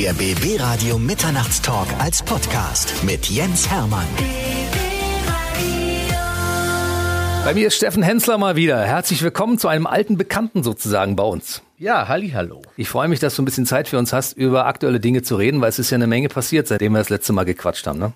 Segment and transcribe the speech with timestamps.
[0.00, 4.06] Der BB Radio Mitternachtstalk als Podcast mit Jens Hermann.
[7.44, 8.80] Bei mir ist Steffen Hensler mal wieder.
[8.80, 11.62] Herzlich willkommen zu einem alten Bekannten sozusagen bei uns.
[11.78, 12.62] Ja, halli, hallo.
[12.76, 15.34] Ich freue mich, dass du ein bisschen Zeit für uns hast, über aktuelle Dinge zu
[15.34, 17.98] reden, weil es ist ja eine Menge passiert, seitdem wir das letzte Mal gequatscht haben.
[17.98, 18.12] Ne?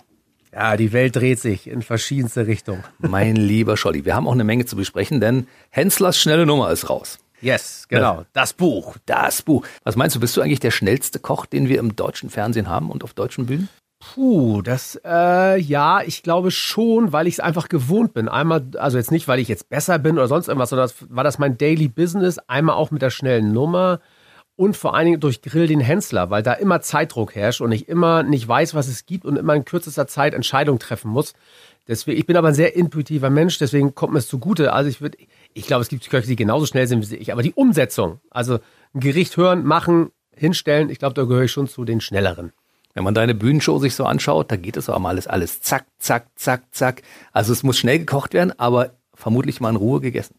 [0.52, 2.84] Ja, die Welt dreht sich in verschiedenste Richtungen.
[3.00, 6.88] Mein lieber Scholli, wir haben auch eine Menge zu besprechen, denn Henslers schnelle Nummer ist
[6.88, 7.18] raus.
[7.42, 8.20] Yes, genau.
[8.20, 8.26] Ja.
[8.32, 8.96] Das Buch.
[9.04, 9.66] Das Buch.
[9.84, 12.90] Was meinst du, bist du eigentlich der schnellste Koch, den wir im deutschen Fernsehen haben
[12.90, 13.68] und auf deutschen Bühnen?
[13.98, 18.28] Puh, das, äh, ja, ich glaube schon, weil ich es einfach gewohnt bin.
[18.28, 21.24] Einmal, also jetzt nicht, weil ich jetzt besser bin oder sonst irgendwas, sondern das, war
[21.24, 22.38] das mein Daily Business.
[22.38, 24.00] Einmal auch mit der schnellen Nummer
[24.56, 27.88] und vor allen Dingen durch Grill den Hensler, weil da immer Zeitdruck herrscht und ich
[27.88, 31.34] immer nicht weiß, was es gibt und immer in kürzester Zeit Entscheidungen treffen muss.
[31.88, 34.72] Deswegen, ich bin aber ein sehr intuitiver Mensch, deswegen kommt mir es zugute.
[34.72, 35.18] Also ich würde,
[35.54, 38.58] ich glaube, es gibt Köche, die genauso schnell sind wie ich, aber die Umsetzung, also
[38.94, 42.52] ein Gericht hören, machen, hinstellen, ich glaube, da gehöre ich schon zu den schnelleren.
[42.94, 45.86] Wenn man deine Bühnenshow sich so anschaut, da geht es auch mal alles, alles zack,
[45.98, 47.02] zack, zack, zack.
[47.32, 50.34] Also es muss schnell gekocht werden, aber vermutlich mal in Ruhe gegessen.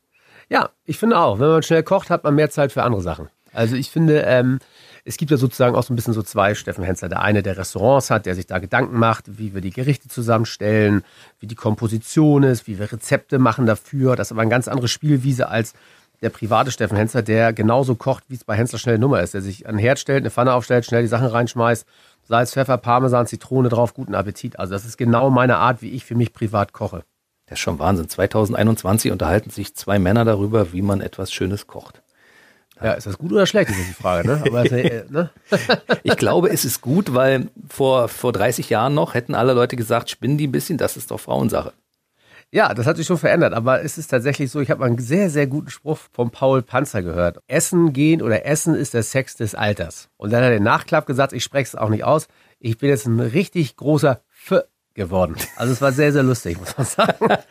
[0.49, 1.39] Ja, ich finde auch.
[1.39, 3.29] Wenn man schnell kocht, hat man mehr Zeit für andere Sachen.
[3.53, 4.59] Also ich finde, ähm,
[5.05, 7.09] es gibt ja sozusagen auch so ein bisschen so zwei Steffen Hensler.
[7.09, 11.03] Der eine, der Restaurants hat, der sich da Gedanken macht, wie wir die Gerichte zusammenstellen,
[11.39, 14.15] wie die Komposition ist, wie wir Rezepte machen dafür.
[14.15, 15.73] Das ist aber eine ganz andere Spielwiese als
[16.21, 19.33] der private Steffen Hensler, der genauso kocht, wie es bei Hensler schnell Nummer ist.
[19.33, 21.85] Der sich an den Herd stellt, eine Pfanne aufstellt, schnell die Sachen reinschmeißt,
[22.23, 24.57] Salz, Pfeffer, Parmesan, Zitrone drauf, guten Appetit.
[24.57, 27.03] Also das ist genau meine Art, wie ich für mich privat koche.
[27.47, 28.07] Das ist schon Wahnsinn.
[28.07, 32.02] 2021 unterhalten sich zwei Männer darüber, wie man etwas Schönes kocht.
[32.83, 34.43] Ja, ist das gut oder schlecht, ist die Frage, ne?
[34.45, 35.29] Aber, äh, ne?
[36.03, 40.09] ich glaube, es ist gut, weil vor, vor 30 Jahren noch hätten alle Leute gesagt,
[40.09, 41.71] spinnen die ein bisschen, das ist doch Frauensache.
[42.51, 44.99] Ja, das hat sich schon verändert, aber es ist tatsächlich so, ich habe mal einen
[44.99, 47.39] sehr, sehr guten Spruch von Paul Panzer gehört.
[47.47, 50.09] Essen gehen oder Essen ist der Sex des Alters.
[50.17, 52.27] Und dann hat er den Nachklapp gesagt, ich spreche es auch nicht aus,
[52.59, 55.35] ich bin jetzt ein richtig großer F geworden.
[55.55, 57.27] Also es war sehr, sehr lustig, muss man sagen.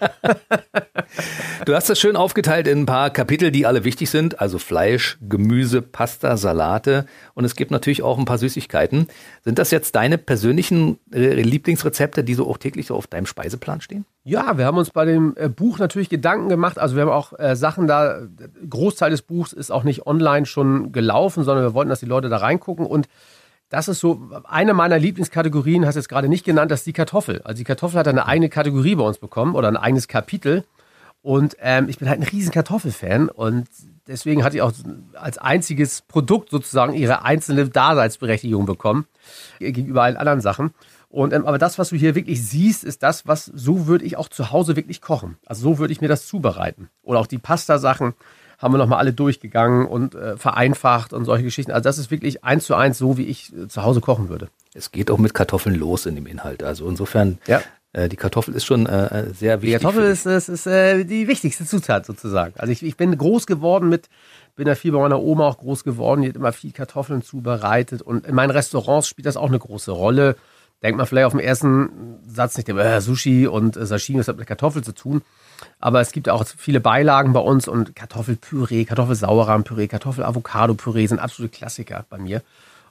[1.65, 4.41] Du hast das schön aufgeteilt in ein paar Kapitel, die alle wichtig sind.
[4.41, 9.07] Also Fleisch, Gemüse, Pasta, Salate und es gibt natürlich auch ein paar Süßigkeiten.
[9.45, 13.81] Sind das jetzt deine persönlichen äh, Lieblingsrezepte, die so auch täglich so auf deinem Speiseplan
[13.81, 14.05] stehen?
[14.25, 16.79] Ja, wir haben uns bei dem äh, Buch natürlich Gedanken gemacht.
[16.79, 18.23] Also wir haben auch äh, Sachen da,
[18.69, 22.29] Großteil des Buchs ist auch nicht online schon gelaufen, sondern wir wollten, dass die Leute
[22.29, 23.07] da reingucken und
[23.73, 26.93] das ist so eine meiner Lieblingskategorien, hast du jetzt gerade nicht genannt, das ist die
[26.93, 27.41] Kartoffel.
[27.43, 30.65] Also die Kartoffel hat eine eigene Kategorie bei uns bekommen oder ein eigenes Kapitel.
[31.23, 33.67] Und ähm, ich bin halt ein riesen Kartoffelfan und
[34.07, 34.73] deswegen hatte ich auch
[35.15, 39.07] als einziges Produkt sozusagen ihre einzelne Daseinsberechtigung bekommen
[39.59, 40.75] gegenüber allen anderen Sachen.
[41.09, 44.19] Und ähm, aber das, was du hier wirklich siehst, ist das, was so würde ich
[44.19, 45.39] auch zu Hause wirklich kochen.
[45.47, 46.91] Also so würde ich mir das zubereiten.
[47.03, 48.13] Oder auch die Pasta-Sachen
[48.63, 51.73] haben wir nochmal alle durchgegangen und äh, vereinfacht und solche Geschichten.
[51.73, 54.49] Also das ist wirklich eins zu eins so, wie ich äh, zu Hause kochen würde.
[54.73, 56.63] Es geht auch mit Kartoffeln los in dem Inhalt.
[56.63, 57.61] Also insofern, ja.
[57.93, 59.81] äh, die Kartoffel ist schon äh, äh sehr wichtig.
[59.81, 62.55] Die Kartoffel ist, ist, ist äh, die wichtigste Zutat sozusagen.
[62.57, 64.09] Also ich, ich bin groß geworden mit,
[64.55, 68.01] bin ja viel bei meiner Oma auch groß geworden, die hat immer viel Kartoffeln zubereitet
[68.01, 70.37] und in meinen Restaurants spielt das auch eine große Rolle.
[70.83, 74.47] Denkt man vielleicht auf den ersten Satz nicht, äh, Sushi und Sashimi, das hat mit
[74.47, 75.23] Kartoffel zu tun.
[75.79, 82.05] Aber es gibt auch viele Beilagen bei uns und Kartoffelpüree, Kartoffelsauerrahmpüree, Kartoffel-Avocado-Püree sind absolute Klassiker
[82.09, 82.43] bei mir.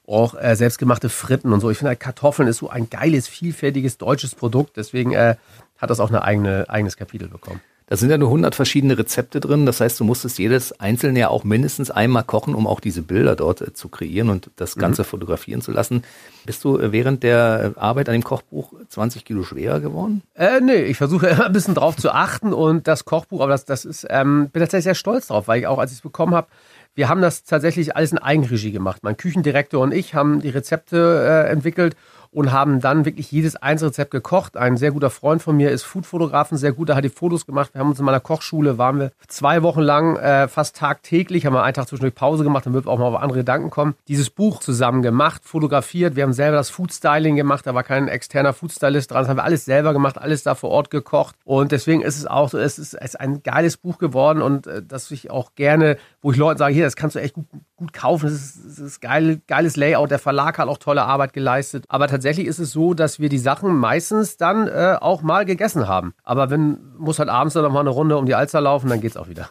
[0.07, 1.69] Auch äh, selbstgemachte Fritten und so.
[1.69, 4.75] Ich finde, Kartoffeln ist so ein geiles, vielfältiges deutsches Produkt.
[4.77, 5.35] Deswegen äh,
[5.77, 7.61] hat das auch ein eigene, eigenes Kapitel bekommen.
[7.91, 9.65] Da sind ja nur 100 verschiedene Rezepte drin.
[9.65, 13.35] Das heißt, du musstest jedes einzelne ja auch mindestens einmal kochen, um auch diese Bilder
[13.35, 15.07] dort äh, zu kreieren und das Ganze mhm.
[15.07, 16.05] fotografieren zu lassen.
[16.45, 20.21] Bist du äh, während der Arbeit an dem Kochbuch 20 Kilo schwerer geworden?
[20.35, 23.65] Äh, nee, ich versuche immer ein bisschen drauf zu achten und das Kochbuch, aber das,
[23.65, 26.33] das ist, ähm, bin tatsächlich sehr stolz drauf, weil ich auch, als ich es bekommen
[26.33, 26.47] habe,
[26.95, 29.01] wir haben das tatsächlich alles in Eigenregie gemacht.
[29.03, 31.97] Mein Küchendirektor und ich haben die Rezepte äh, entwickelt
[32.31, 34.55] und haben dann wirklich jedes Einzelrezept gekocht.
[34.55, 37.73] Ein sehr guter Freund von mir ist Foodfotograf, sehr guter, hat die Fotos gemacht.
[37.73, 41.53] Wir haben uns in meiner Kochschule, waren wir zwei Wochen lang äh, fast tagtäglich, haben
[41.53, 43.95] wir einen Tag zwischendurch Pause gemacht, damit wir auch mal auf andere Gedanken kommen.
[44.07, 46.15] Dieses Buch zusammen gemacht, fotografiert.
[46.15, 49.23] Wir haben selber das Foodstyling gemacht, da war kein externer Foodstylist dran.
[49.23, 51.35] Das haben wir alles selber gemacht, alles da vor Ort gekocht.
[51.43, 54.67] Und deswegen ist es auch so, es ist, es ist ein geiles Buch geworden und
[54.67, 57.45] äh, dass ich auch gerne, wo ich Leuten sage, hier, das kannst du echt gut,
[57.75, 58.25] gut kaufen.
[58.25, 60.11] Das ist, das ist geil, geiles Layout.
[60.11, 61.85] Der Verlag hat auch tolle Arbeit geleistet.
[61.87, 65.87] Aber tatsächlich ist es so, dass wir die Sachen meistens dann äh, auch mal gegessen
[65.87, 66.13] haben.
[66.23, 69.01] Aber wenn, muss halt abends dann noch mal eine Runde um die Alster laufen, dann
[69.01, 69.47] geht's auch wieder.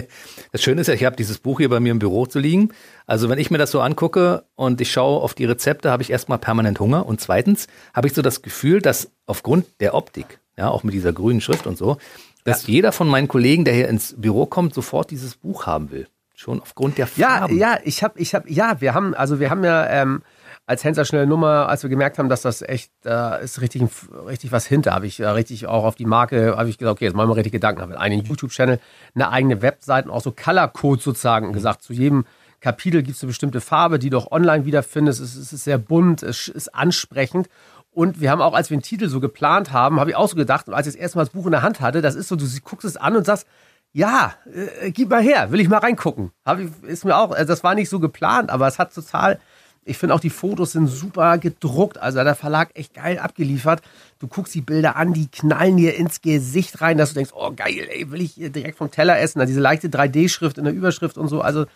[0.52, 2.70] das Schöne ist ja, ich habe dieses Buch hier bei mir im Büro zu liegen.
[3.06, 6.10] Also wenn ich mir das so angucke und ich schaue auf die Rezepte, habe ich
[6.10, 7.06] erstmal permanent Hunger.
[7.06, 11.12] Und zweitens habe ich so das Gefühl, dass aufgrund der Optik, ja, auch mit dieser
[11.12, 11.98] grünen Schrift und so,
[12.44, 12.74] dass ja.
[12.74, 16.08] jeder von meinen Kollegen, der hier ins Büro kommt, sofort dieses Buch haben will.
[16.34, 17.56] Schon aufgrund der Farben.
[17.56, 20.22] Ja, ja, ich habe, ich habe, ja, wir haben, also wir haben ja, ähm,
[20.66, 23.82] als Händler schnelle Nummer, als wir gemerkt haben, dass das echt, da ist richtig,
[24.26, 27.06] richtig was hinter, habe ich äh, richtig auch auf die Marke, habe ich gesagt, okay,
[27.06, 28.78] jetzt machen wir richtig Gedanken, habe einen YouTube-Channel,
[29.14, 31.82] eine eigene Webseite und auch so Color-Code sozusagen gesagt.
[31.82, 32.24] Zu jedem
[32.60, 35.20] Kapitel gibt es eine bestimmte Farbe, die du auch online wiederfindest.
[35.20, 37.48] Es, es ist sehr bunt, es ist ansprechend.
[37.90, 40.36] Und wir haben auch, als wir den Titel so geplant haben, habe ich auch so
[40.36, 42.36] gedacht, als ich das erste Mal das Buch in der Hand hatte, das ist so,
[42.36, 43.46] du guckst es an und sagst,
[43.92, 44.32] ja,
[44.80, 46.30] äh, gib mal her, will ich mal reingucken.
[46.46, 49.38] Hab ich, ist mir auch, also das war nicht so geplant, aber es hat total
[49.84, 51.98] ich finde auch die Fotos sind super gedruckt.
[51.98, 53.82] Also hat der Verlag echt geil abgeliefert.
[54.20, 57.52] Du guckst die Bilder an, die knallen dir ins Gesicht rein, dass du denkst, oh
[57.54, 59.40] geil, ey, will ich direkt vom Teller essen.
[59.40, 61.40] Da diese leichte 3D-Schrift in der Überschrift und so.
[61.40, 61.66] Also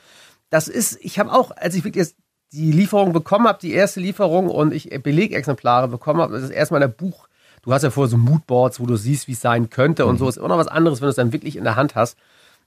[0.50, 2.14] das ist, ich habe auch, als ich wirklich
[2.53, 6.81] die Lieferung bekommen habe, die erste Lieferung und ich Belegexemplare bekommen habe, das ist erstmal
[6.81, 7.26] der Buch.
[7.62, 10.11] Du hast ja vorher so Moodboards, wo du siehst, wie es sein könnte mhm.
[10.11, 10.29] und so.
[10.29, 12.17] Ist immer noch was anderes, wenn du es dann wirklich in der Hand hast.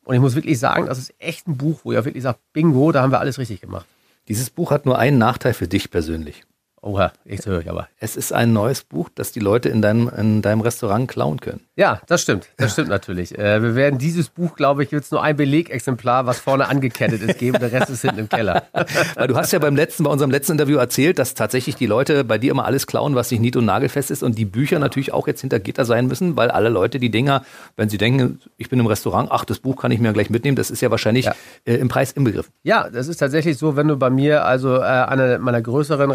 [0.03, 2.91] Und ich muss wirklich sagen, das ist echt ein Buch, wo ihr wirklich sagt, bingo,
[2.91, 3.85] da haben wir alles richtig gemacht.
[4.29, 6.43] Dieses Buch hat nur einen Nachteil für dich persönlich.
[6.81, 7.87] Oha, jetzt höre ich aber.
[7.99, 11.61] Es ist ein neues Buch, das die Leute in deinem, in deinem Restaurant klauen können.
[11.75, 12.47] Ja, das stimmt.
[12.57, 13.37] Das stimmt natürlich.
[13.37, 17.37] Äh, wir werden dieses Buch, glaube ich, jetzt nur ein Belegexemplar, was vorne angekettet ist,
[17.37, 17.59] geben.
[17.59, 18.63] Der Rest ist hinten im Keller.
[19.15, 22.23] Weil du hast ja beim letzten, bei unserem letzten Interview erzählt, dass tatsächlich die Leute
[22.23, 25.13] bei dir immer alles klauen, was nicht nied- und nagelfest ist und die Bücher natürlich
[25.13, 27.43] auch jetzt hinter Gitter sein müssen, weil alle Leute die Dinger,
[27.75, 30.55] wenn sie denken, ich bin im Restaurant, ach, das Buch kann ich mir gleich mitnehmen,
[30.55, 31.35] das ist ja wahrscheinlich ja.
[31.65, 32.51] Äh, im Preis inbegriffen.
[32.63, 36.11] Ja, das ist tatsächlich so, wenn du bei mir, also äh, einer meiner größeren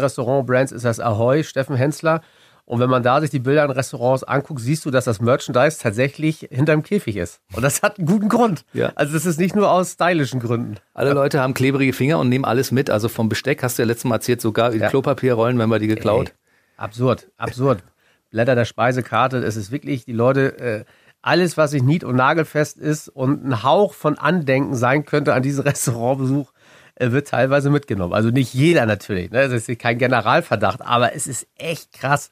[0.55, 2.21] Restaurant-Brands ist das Ahoy, Steffen Hensler.
[2.67, 5.77] Und wenn man da sich die Bilder in Restaurants anguckt, siehst du, dass das Merchandise
[5.79, 7.39] tatsächlich hinterm Käfig ist.
[7.53, 8.65] Und das hat einen guten Grund.
[8.73, 8.91] Ja.
[8.95, 10.77] Also das ist nicht nur aus stylischen Gründen.
[10.95, 12.89] Alle Leute haben klebrige Finger und nehmen alles mit.
[12.89, 14.89] Also vom Besteck hast du ja letztes Mal erzählt, sogar ja.
[14.89, 16.29] Klopapierrollen, wenn man die geklaut.
[16.29, 16.33] Ey,
[16.77, 17.83] absurd, absurd.
[18.31, 20.85] Blätter der Speisekarte, es ist wirklich, die Leute, äh,
[21.21, 25.43] alles, was nicht nied- und nagelfest ist und ein Hauch von Andenken sein könnte an
[25.43, 26.51] diesen Restaurantbesuch,
[26.97, 28.13] wird teilweise mitgenommen.
[28.13, 29.49] Also nicht jeder natürlich, ne?
[29.49, 32.29] das ist kein Generalverdacht, aber es ist echt krass,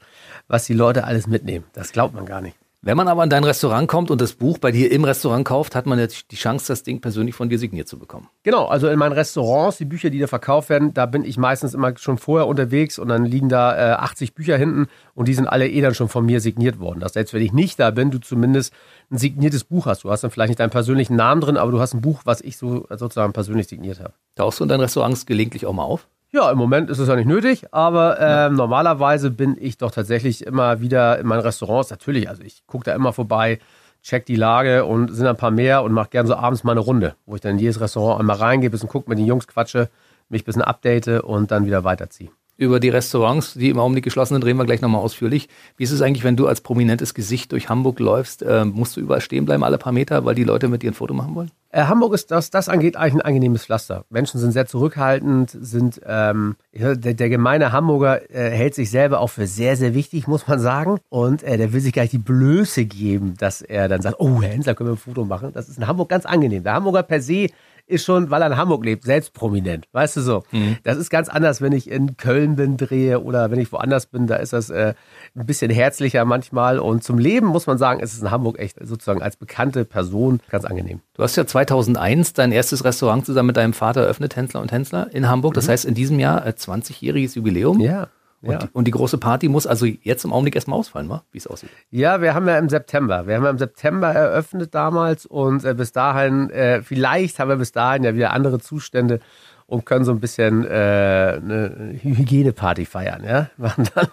[0.47, 1.65] was die Leute alles mitnehmen.
[1.73, 2.57] Das glaubt man gar nicht.
[2.85, 5.73] Wenn man aber in dein Restaurant kommt und das Buch bei dir im Restaurant kauft,
[5.73, 8.27] hat man jetzt die Chance, das Ding persönlich von dir signiert zu bekommen.
[8.43, 11.73] Genau, also in meinen Restaurants, die Bücher, die da verkauft werden, da bin ich meistens
[11.73, 15.47] immer schon vorher unterwegs und dann liegen da äh, 80 Bücher hinten und die sind
[15.47, 16.99] alle eh dann schon von mir signiert worden.
[16.99, 18.73] Dass selbst wenn ich nicht da bin, du zumindest
[19.09, 20.03] ein signiertes Buch hast.
[20.03, 22.41] Du hast dann vielleicht nicht deinen persönlichen Namen drin, aber du hast ein Buch, was
[22.41, 24.13] ich so sozusagen persönlich signiert habe.
[24.35, 26.09] Tauchst du in deinen Restaurants gelegentlich auch mal auf?
[26.33, 28.49] Ja, im Moment ist es ja nicht nötig, aber äh, ja.
[28.49, 31.91] normalerweise bin ich doch tatsächlich immer wieder in meinen Restaurants.
[31.91, 33.59] Natürlich, also ich gucke da immer vorbei,
[34.01, 36.79] check die Lage und sind ein paar mehr und mache gern so abends mal eine
[36.79, 39.89] Runde, wo ich dann in jedes Restaurant einmal reingehe, bisschen gucke, mit den Jungs quatsche,
[40.29, 44.35] mich ein bisschen update und dann wieder weiterziehe über die Restaurants, die im Augenblick geschlossen
[44.35, 45.49] sind, reden wir gleich nochmal ausführlich.
[45.77, 48.43] Wie ist es eigentlich, wenn du als prominentes Gesicht durch Hamburg läufst?
[48.43, 50.93] Äh, musst du überall stehen bleiben, alle paar Meter, weil die Leute mit dir ein
[50.93, 51.51] Foto machen wollen?
[51.69, 54.05] Äh, Hamburg ist, was das angeht, eigentlich ein angenehmes Pflaster.
[54.11, 59.31] Menschen sind sehr zurückhaltend, sind ähm, der, der gemeine Hamburger äh, hält sich selber auch
[59.31, 60.99] für sehr, sehr wichtig, muss man sagen.
[61.09, 64.43] Und äh, der will sich gar nicht die Blöße geben, dass er dann sagt, oh,
[64.43, 65.51] Herr Hensler, können wir ein Foto machen?
[65.53, 66.63] Das ist in Hamburg ganz angenehm.
[66.63, 67.47] Der Hamburger per se
[67.85, 69.87] ist schon, weil er in Hamburg lebt, selbst prominent.
[69.91, 70.43] Weißt du so?
[70.51, 70.77] Mhm.
[70.83, 74.27] Das ist ganz anders, wenn ich in Köln bin, drehe oder wenn ich woanders bin,
[74.27, 74.93] da ist das äh,
[75.35, 76.79] ein bisschen herzlicher manchmal.
[76.79, 80.39] Und zum Leben muss man sagen, ist es in Hamburg echt sozusagen als bekannte Person
[80.49, 81.01] ganz angenehm.
[81.15, 85.09] Du hast ja 2001 dein erstes Restaurant zusammen mit deinem Vater eröffnet, Hensler und Hensler
[85.13, 85.53] in Hamburg.
[85.53, 85.71] Das mhm.
[85.71, 87.79] heißt, in diesem Jahr 20-jähriges Jubiläum.
[87.79, 88.07] Ja.
[88.43, 88.57] Und, ja.
[88.57, 91.69] die, und, die, große Party muss also jetzt im Augenblick erstmal ausfallen, wie es aussieht.
[91.91, 93.25] Ja, wir haben ja im September.
[93.25, 97.55] Wir haben ja im September eröffnet damals und äh, bis dahin, äh, vielleicht haben wir
[97.55, 99.21] bis dahin ja wieder andere Zustände
[99.67, 103.23] und können so ein bisschen äh, eine Hygieneparty feiern.
[103.23, 103.49] Ja?
[103.57, 104.07] Machen dann,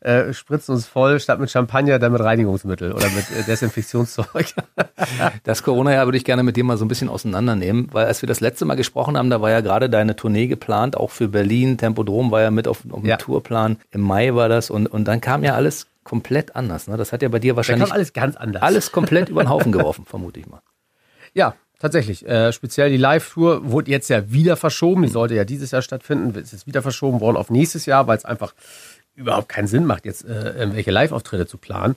[0.00, 4.54] äh, spritzen uns voll statt mit Champagner, dann mit Reinigungsmittel oder mit äh, Desinfektionszeug.
[5.44, 8.26] das Corona-Jahr würde ich gerne mit dir mal so ein bisschen auseinandernehmen, weil als wir
[8.26, 11.78] das letzte Mal gesprochen haben, da war ja gerade deine Tournee geplant, auch für Berlin.
[11.78, 13.16] Tempodrom war ja mit auf, auf dem ja.
[13.16, 13.78] Tourplan.
[13.90, 16.86] Im Mai war das und, und dann kam ja alles komplett anders.
[16.86, 16.96] Ne?
[16.96, 17.90] Das hat ja bei dir wahrscheinlich.
[17.90, 18.62] Alles ganz anders.
[18.62, 20.60] Alles komplett über den Haufen geworfen, vermute ich mal.
[21.32, 22.26] Ja, Tatsächlich.
[22.26, 25.02] Äh, speziell die Live-Tour wurde jetzt ja wieder verschoben.
[25.02, 26.34] Die sollte ja dieses Jahr stattfinden.
[26.38, 28.54] Ist jetzt wieder verschoben worden auf nächstes Jahr, weil es einfach
[29.14, 31.94] überhaupt keinen Sinn macht, jetzt äh, irgendwelche Live-Auftritte zu planen.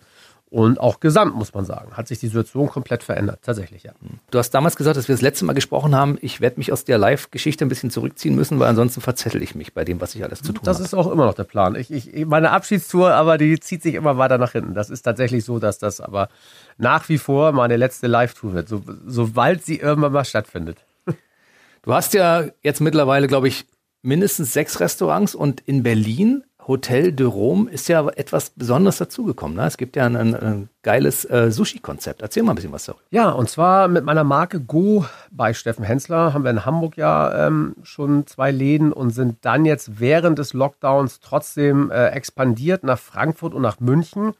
[0.49, 3.39] Und auch gesamt, muss man sagen, hat sich die Situation komplett verändert.
[3.43, 3.91] Tatsächlich, ja.
[4.31, 6.85] Du hast damals gesagt, dass wir das letzte Mal gesprochen haben, ich werde mich aus
[6.85, 10.23] der Live-Geschichte ein bisschen zurückziehen müssen, weil ansonsten verzettel ich mich bei dem, was ich
[10.23, 10.65] alles zu tun habe.
[10.65, 11.75] Das ist auch immer noch der Plan.
[11.75, 14.73] Ich, ich, meine Abschiedstour, aber die zieht sich immer weiter nach hinten.
[14.73, 16.29] Das ist tatsächlich so, dass das aber
[16.77, 20.85] nach wie vor meine letzte Live-Tour wird, so, sobald sie irgendwann mal stattfindet.
[21.83, 23.65] Du hast ja jetzt mittlerweile, glaube ich,
[24.01, 29.55] mindestens sechs Restaurants und in Berlin Hotel de Rome ist ja etwas Besonderes dazugekommen.
[29.55, 29.65] Ne?
[29.65, 32.21] Es gibt ja ein, ein, geiles äh, Sushi-Konzept.
[32.21, 33.03] Erzähl mal ein bisschen was darüber.
[33.09, 37.47] Ja, und zwar mit meiner Marke Go bei Steffen Hensler haben wir in Hamburg ja
[37.47, 42.99] ähm, schon zwei Läden und sind dann jetzt während des Lockdowns trotzdem äh, expandiert nach
[42.99, 44.33] Frankfurt und nach München,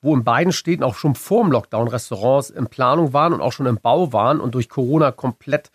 [0.00, 3.52] wo in beiden Städten auch schon vor dem Lockdown Restaurants in Planung waren und auch
[3.52, 5.70] schon im Bau waren und durch Corona komplett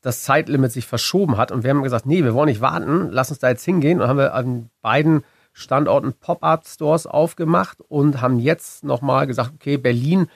[0.00, 1.50] das Zeitlimit sich verschoben hat.
[1.50, 4.00] Und wir haben gesagt, nee, wir wollen nicht warten, lass uns da jetzt hingehen.
[4.00, 5.22] Und haben wir an beiden
[5.56, 10.28] Standorten Pop-Up-Stores aufgemacht und haben jetzt nochmal gesagt, okay, Berlin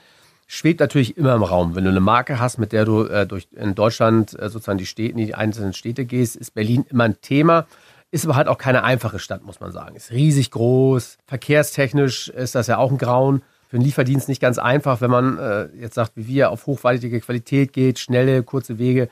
[0.46, 1.76] schwebt natürlich immer im Raum.
[1.76, 4.86] Wenn du eine Marke hast, mit der du äh, durch in Deutschland äh, sozusagen die
[4.86, 7.66] Städte, die einzelnen Städte gehst, ist Berlin immer ein Thema.
[8.10, 9.94] Ist aber halt auch keine einfache Stadt, muss man sagen.
[9.94, 11.18] Ist riesig groß.
[11.26, 13.42] Verkehrstechnisch ist das ja auch ein Grauen.
[13.68, 17.20] Für einen Lieferdienst nicht ganz einfach, wenn man äh, jetzt sagt, wie wir, auf hochwertige
[17.20, 19.10] Qualität geht, schnelle, kurze Wege.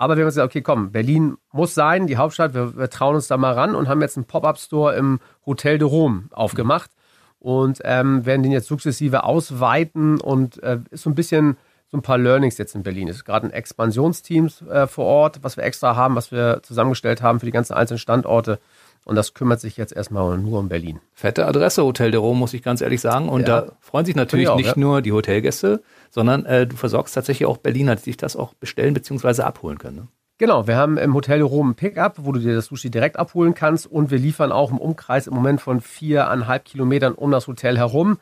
[0.00, 3.28] Aber wir haben gesagt, okay, komm, Berlin muss sein, die Hauptstadt, wir, wir trauen uns
[3.28, 6.90] da mal ran und haben jetzt einen Pop-Up-Store im Hotel de Rome aufgemacht
[7.38, 11.58] und ähm, werden den jetzt sukzessive ausweiten und äh, ist so ein bisschen
[11.90, 13.08] so ein paar Learnings jetzt in Berlin.
[13.08, 17.20] Es ist gerade ein Expansionsteam äh, vor Ort, was wir extra haben, was wir zusammengestellt
[17.20, 18.58] haben für die ganzen einzelnen Standorte.
[19.04, 21.00] Und das kümmert sich jetzt erstmal nur um Berlin.
[21.14, 23.28] Fette Adresse, Hotel de Rome, muss ich ganz ehrlich sagen.
[23.28, 23.62] Und ja.
[23.62, 24.78] da freuen sich natürlich auch, nicht ja.
[24.78, 28.94] nur die Hotelgäste, sondern äh, du versorgst tatsächlich auch Berliner, die sich das auch bestellen
[28.94, 29.42] bzw.
[29.42, 29.96] abholen können.
[29.96, 30.08] Ne?
[30.38, 33.18] Genau, wir haben im Hotel de Rome ein Pickup, wo du dir das Sushi direkt
[33.18, 33.86] abholen kannst.
[33.86, 38.18] Und wir liefern auch im Umkreis im Moment von viereinhalb Kilometern um das Hotel herum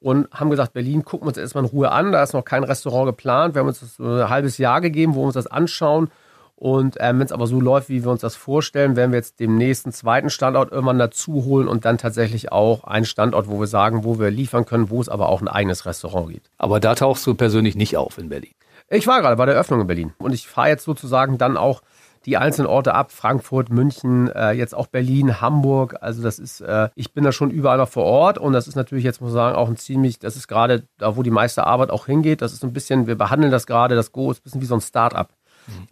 [0.00, 2.12] und haben gesagt, Berlin gucken wir uns erstmal in Ruhe an.
[2.12, 3.54] Da ist noch kein Restaurant geplant.
[3.54, 6.10] Wir haben uns das so ein halbes Jahr gegeben, wo wir uns das anschauen
[6.56, 9.40] und ähm, wenn es aber so läuft, wie wir uns das vorstellen, werden wir jetzt
[9.40, 13.66] dem nächsten zweiten Standort irgendwann dazu holen und dann tatsächlich auch einen Standort, wo wir
[13.66, 16.50] sagen, wo wir liefern können, wo es aber auch ein eigenes Restaurant gibt.
[16.58, 18.52] Aber da tauchst du persönlich nicht auf in Berlin.
[18.88, 21.82] Ich war gerade bei der Eröffnung in Berlin und ich fahre jetzt sozusagen dann auch
[22.26, 25.96] die einzelnen Orte ab, Frankfurt, München, äh, jetzt auch Berlin, Hamburg.
[26.00, 28.76] Also das ist, äh, ich bin da schon überall noch vor Ort und das ist
[28.76, 31.66] natürlich jetzt muss ich sagen auch ein ziemlich, das ist gerade da, wo die meiste
[31.66, 32.40] Arbeit auch hingeht.
[32.40, 34.66] Das ist so ein bisschen, wir behandeln das gerade, das Go ist ein bisschen wie
[34.66, 35.34] so ein Start-up.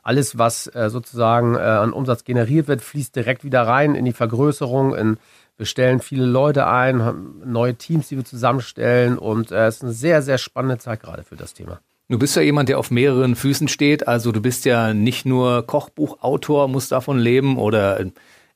[0.03, 4.13] Alles, was äh, sozusagen äh, an Umsatz generiert wird, fließt direkt wieder rein in die
[4.13, 4.95] Vergrößerung.
[4.95, 5.17] In,
[5.57, 9.83] wir stellen viele Leute ein, haben neue Teams, die wir zusammenstellen und äh, es ist
[9.83, 11.81] eine sehr, sehr spannende Zeit gerade für das Thema.
[12.09, 14.07] Du bist ja jemand, der auf mehreren Füßen steht.
[14.07, 18.05] Also du bist ja nicht nur Kochbuchautor, musst davon leben oder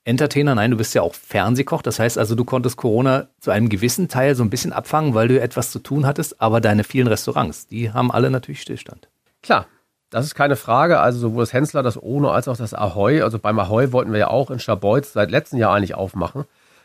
[0.04, 0.54] Entertainer.
[0.54, 1.80] Nein, du bist ja auch Fernsehkoch.
[1.80, 5.28] Das heißt also, du konntest Corona zu einem gewissen Teil so ein bisschen abfangen, weil
[5.28, 6.40] du etwas zu tun hattest.
[6.40, 9.08] Aber deine vielen Restaurants, die haben alle natürlich Stillstand.
[9.42, 9.66] Klar,
[10.10, 11.00] das ist keine Frage.
[11.00, 13.22] Also sowohl das Hensler, das Ono als auch das Ahoy.
[13.22, 16.44] Also beim Ahoy wollten wir ja auch in Schabolz seit letztem Jahr eigentlich aufmachen.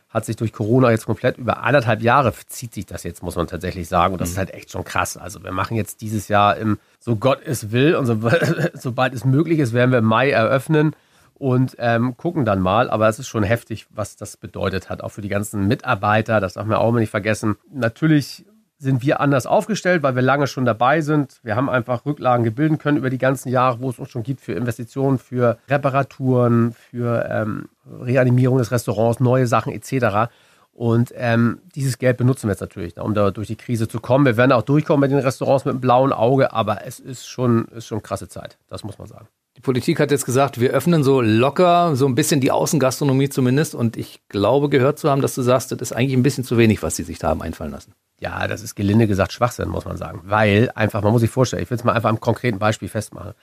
[0.10, 3.48] Hat sich durch Corona jetzt komplett über anderthalb Jahre zieht sich das jetzt, muss man
[3.48, 4.14] tatsächlich sagen.
[4.14, 4.34] Und das mhm.
[4.34, 5.18] ist halt echt schon krass.
[5.18, 8.18] Also wir machen jetzt dieses Jahr im, so Gott es will und so,
[8.74, 10.96] sobald es möglich ist, werden wir im Mai eröffnen
[11.36, 12.90] und ähm, gucken dann mal.
[12.90, 16.40] Aber es ist schon heftig, was das bedeutet hat, auch für die ganzen Mitarbeiter.
[16.42, 17.56] Das darf man auch mal nicht vergessen.
[17.72, 18.46] Natürlich
[18.82, 21.40] sind wir anders aufgestellt, weil wir lange schon dabei sind.
[21.44, 24.42] Wir haben einfach Rücklagen gebilden können über die ganzen Jahre, wo es uns schon gibt
[24.42, 30.32] für Investitionen, für Reparaturen, für ähm, Reanimierung des Restaurants, neue Sachen etc.
[30.74, 34.26] Und ähm, dieses Geld benutzen wir jetzt natürlich, um da durch die Krise zu kommen.
[34.26, 37.66] Wir werden auch durchkommen mit den Restaurants mit einem blauen Auge, aber es ist schon,
[37.66, 39.28] ist schon krasse Zeit, das muss man sagen.
[39.62, 43.76] Die Politik hat jetzt gesagt, wir öffnen so locker, so ein bisschen die Außengastronomie zumindest.
[43.76, 46.58] Und ich glaube, gehört zu haben, dass du sagst, das ist eigentlich ein bisschen zu
[46.58, 47.94] wenig, was sie sich da haben einfallen lassen.
[48.20, 50.22] Ja, das ist gelinde gesagt Schwachsinn, muss man sagen.
[50.24, 53.34] Weil einfach, man muss sich vorstellen, ich will es mal einfach am konkreten Beispiel festmachen.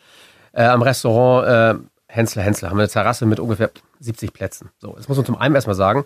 [0.51, 3.71] Äh, am Restaurant äh, Hensler Hensler haben wir eine Terrasse mit ungefähr
[4.01, 4.71] 70 Plätzen.
[4.79, 6.05] So, jetzt muss man zum einen erstmal sagen,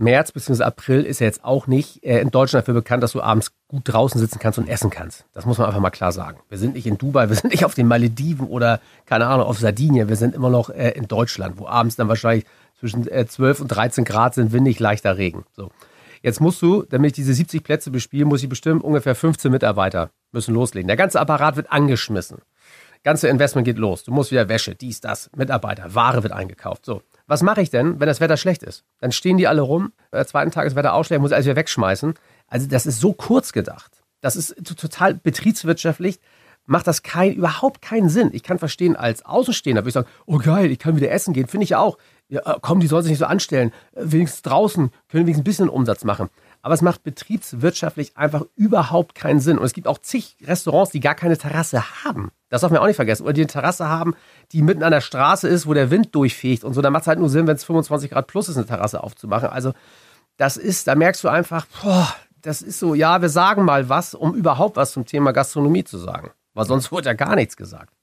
[0.00, 0.62] März bzw.
[0.64, 3.82] April ist ja jetzt auch nicht äh, in Deutschland dafür bekannt, dass du abends gut
[3.84, 5.24] draußen sitzen kannst und essen kannst.
[5.32, 6.38] Das muss man einfach mal klar sagen.
[6.48, 9.58] Wir sind nicht in Dubai, wir sind nicht auf den Malediven oder, keine Ahnung, auf
[9.58, 10.08] Sardinien.
[10.08, 12.46] Wir sind immer noch äh, in Deutschland, wo abends dann wahrscheinlich
[12.78, 15.44] zwischen äh, 12 und 13 Grad sind, windig, leichter Regen.
[15.52, 15.70] So.
[16.22, 20.10] Jetzt musst du, damit ich diese 70 Plätze bespiele, muss ich bestimmt ungefähr 15 Mitarbeiter
[20.32, 20.88] müssen loslegen.
[20.88, 22.38] Der ganze Apparat wird angeschmissen.
[23.02, 24.04] Ganze Investment geht los.
[24.04, 26.84] Du musst wieder Wäsche, dies, das, Mitarbeiter, Ware wird eingekauft.
[26.84, 27.02] So.
[27.30, 28.82] Was mache ich denn, wenn das Wetter schlecht ist?
[28.98, 31.54] Dann stehen die alle rum, der zweiten Tag ist Wetter ausschlägt, muss ich alles wieder
[31.54, 32.14] wegschmeißen.
[32.48, 34.02] Also das ist so kurz gedacht.
[34.20, 36.18] Das ist total betriebswirtschaftlich
[36.66, 38.30] macht das kein, überhaupt keinen Sinn.
[38.32, 41.48] Ich kann verstehen, als Außenstehender würde ich sagen, oh geil, ich kann wieder essen gehen,
[41.48, 41.98] finde ich auch.
[42.28, 43.72] Ja, äh, komm, die sollen sich nicht so anstellen.
[43.92, 46.30] Äh, wenigstens draußen können wenigstens ein bisschen Umsatz machen.
[46.62, 49.58] Aber es macht betriebswirtschaftlich einfach überhaupt keinen Sinn.
[49.58, 52.30] Und es gibt auch zig Restaurants, die gar keine Terrasse haben.
[52.50, 53.22] Das darf man auch nicht vergessen.
[53.22, 54.14] Oder die eine Terrasse haben,
[54.52, 56.82] die mitten an der Straße ist, wo der Wind durchfegt und so.
[56.82, 59.48] Da macht es halt nur Sinn, wenn es 25 Grad plus ist, eine Terrasse aufzumachen.
[59.48, 59.72] Also
[60.36, 64.14] das ist, da merkst du einfach, boah, das ist so, ja, wir sagen mal was,
[64.14, 66.30] um überhaupt was zum Thema Gastronomie zu sagen.
[66.54, 67.94] Weil sonst wurde ja gar nichts gesagt.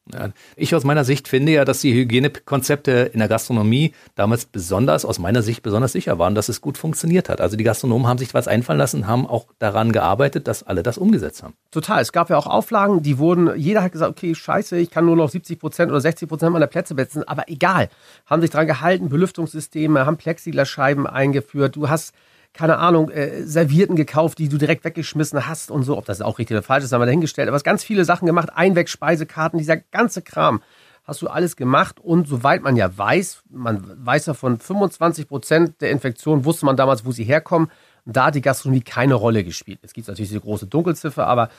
[0.56, 5.20] Ich aus meiner Sicht finde ja, dass die Hygienekonzepte in der Gastronomie damals besonders, aus
[5.20, 7.42] meiner Sicht besonders sicher waren, dass es gut funktioniert hat.
[7.42, 10.98] Also die Gastronomen haben sich was einfallen lassen, haben auch daran gearbeitet, dass alle das
[10.98, 11.54] umgesetzt haben.
[11.72, 12.02] Total.
[12.02, 15.16] Es gab ja auch Auflagen, die wurden, jeder hat gesagt, okay, scheiße, ich kann nur
[15.16, 17.90] noch 70 Prozent oder 60 Prozent meiner Plätze besetzen, aber egal.
[18.26, 21.76] Haben sich dran gehalten, Belüftungssysteme, haben Plexiglasscheiben eingeführt.
[21.76, 22.14] Du hast
[22.58, 25.96] keine Ahnung, äh, Servierten gekauft, die du direkt weggeschmissen hast und so.
[25.96, 27.48] Ob das auch richtig oder falsch ist, haben wir dahingestellt.
[27.48, 28.50] Aber es ganz viele Sachen gemacht.
[28.56, 30.62] Einwegspeisekarten, dieser ganze Kram.
[31.04, 35.82] Hast du alles gemacht und soweit man ja weiß, man weiß ja von 25 Prozent
[35.82, 37.72] der Infektionen, wusste man damals, wo sie herkommen.
[38.06, 39.80] Da hat die Gastronomie keine Rolle gespielt.
[39.84, 41.50] Es gibt natürlich diese große Dunkelziffer, aber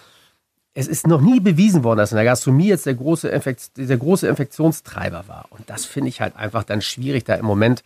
[0.74, 3.96] es ist noch nie bewiesen worden, dass in der Gastronomie jetzt der große, Infekt, der
[3.96, 5.46] große Infektionstreiber war.
[5.50, 7.82] Und das finde ich halt einfach dann schwierig, da im Moment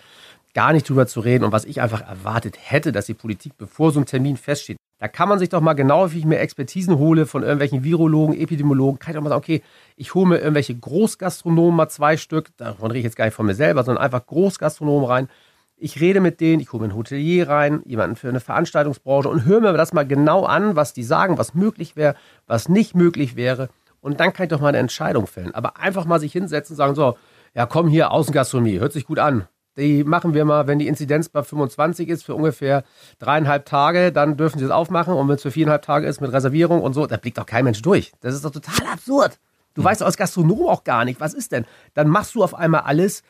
[0.55, 3.93] gar nicht drüber zu reden und was ich einfach erwartet hätte, dass die Politik, bevor
[3.93, 6.97] so ein Termin feststeht, da kann man sich doch mal genau, wie ich mir Expertisen
[6.97, 9.63] hole von irgendwelchen Virologen, Epidemiologen, kann ich doch mal sagen, okay,
[9.97, 13.47] ich hole mir irgendwelche Großgastronomen mal zwei Stück, davon rede ich jetzt gar nicht von
[13.47, 15.29] mir selber, sondern einfach Großgastronomen rein.
[15.77, 19.45] Ich rede mit denen, ich hole mir einen Hotelier rein, jemanden für eine Veranstaltungsbranche und
[19.45, 22.15] höre mir das mal genau an, was die sagen, was möglich wäre,
[22.47, 23.71] was nicht möglich wäre.
[24.01, 25.53] Und dann kann ich doch mal eine Entscheidung fällen.
[25.53, 27.17] Aber einfach mal sich hinsetzen und sagen, so,
[27.55, 29.49] ja komm hier, Außengastronomie, hört sich gut an.
[29.77, 32.85] Die machen wir mal, wenn die Inzidenz bei 25 ist, für ungefähr
[33.19, 35.15] dreieinhalb Tage, dann dürfen sie es aufmachen.
[35.15, 37.65] Und wenn es für viereinhalb Tage ist mit Reservierung und so, da blickt doch kein
[37.65, 38.13] Mensch durch.
[38.21, 39.39] Das ist doch total absurd.
[39.75, 39.87] Du mhm.
[39.87, 41.65] weißt als Gastronom auch gar nicht, was ist denn?
[41.95, 43.23] Dann machst du auf einmal alles,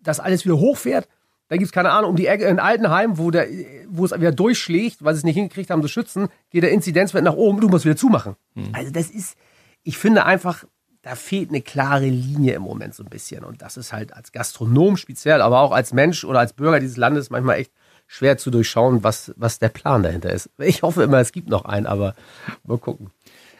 [0.00, 1.08] dass alles wieder hochfährt.
[1.48, 3.48] Dann gibt es keine Ahnung, um die Ecke in Altenheim, wo, der,
[3.88, 7.24] wo es wieder durchschlägt, weil sie es nicht hingekriegt haben zu schützen, geht der Inzidenzwert
[7.24, 8.36] nach oben, du musst wieder zumachen.
[8.54, 8.68] Mhm.
[8.72, 9.36] Also das ist,
[9.82, 10.64] ich finde einfach,
[11.10, 13.42] da fehlt eine klare Linie im Moment so ein bisschen.
[13.42, 16.96] Und das ist halt als Gastronom speziell, aber auch als Mensch oder als Bürger dieses
[16.96, 17.72] Landes manchmal echt
[18.06, 20.50] schwer zu durchschauen, was, was der Plan dahinter ist.
[20.58, 22.14] Ich hoffe immer, es gibt noch einen, aber
[22.62, 23.10] mal gucken.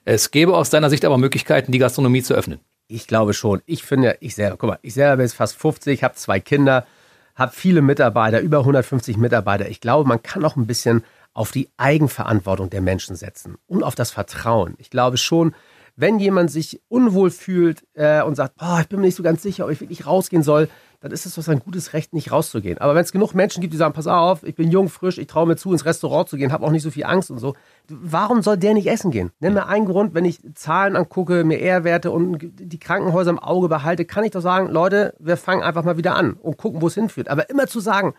[0.05, 2.61] Es gäbe aus deiner Sicht aber Möglichkeiten, die Gastronomie zu öffnen.
[2.87, 3.63] Ich glaube schon.
[3.67, 6.87] Ich finde, ich selber, guck mal, ich selber bin jetzt fast 50, habe zwei Kinder,
[7.35, 9.69] habe viele Mitarbeiter, über 150 Mitarbeiter.
[9.69, 11.03] Ich glaube, man kann auch ein bisschen
[11.35, 14.75] auf die Eigenverantwortung der Menschen setzen und auf das Vertrauen.
[14.79, 15.53] Ich glaube schon,
[16.01, 19.43] wenn jemand sich unwohl fühlt äh, und sagt, oh, ich bin mir nicht so ganz
[19.43, 20.69] sicher, ob ich wirklich rausgehen soll,
[21.01, 22.79] dann ist es doch sein gutes Recht, nicht rauszugehen.
[22.79, 25.27] Aber wenn es genug Menschen gibt, die sagen, pass auf, ich bin jung, frisch, ich
[25.27, 27.55] traue mir zu, ins Restaurant zu gehen, habe auch nicht so viel Angst und so,
[27.89, 29.31] warum soll der nicht essen gehen?
[29.41, 33.69] Nenn mir einen Grund, wenn ich Zahlen angucke, mir R-Werte und die Krankenhäuser im Auge
[33.69, 36.89] behalte, kann ich doch sagen, Leute, wir fangen einfach mal wieder an und gucken, wo
[36.89, 37.29] es hinführt.
[37.29, 38.15] Aber immer zu sagen,